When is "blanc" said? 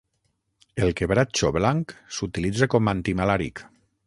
1.59-1.95